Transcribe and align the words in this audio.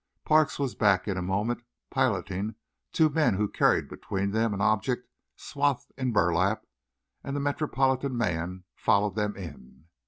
Parks 0.25 0.57
was 0.57 0.73
back 0.73 1.07
in 1.07 1.15
a 1.15 1.21
moment, 1.21 1.61
piloting 1.91 2.55
two 2.91 3.07
men 3.07 3.35
who 3.35 3.47
carried 3.47 3.87
between 3.87 4.31
them 4.31 4.51
an 4.51 4.59
object 4.59 5.07
swathed 5.35 5.91
in 5.95 6.11
burlap, 6.11 6.65
and 7.23 7.35
the 7.35 7.39
Metropolitan 7.39 8.17
man 8.17 8.63
followed 8.75 9.13
them 9.13 9.35
in. 9.37 9.85